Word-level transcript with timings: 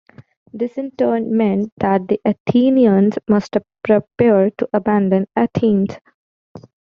This 0.51 0.79
in 0.79 0.89
turn 0.97 1.37
meant 1.37 1.71
that 1.77 2.07
the 2.07 2.19
Athenians 2.25 3.19
must 3.27 3.55
prepare 3.83 4.49
to 4.57 4.67
abandon 4.73 5.27
Athens. 5.35 5.95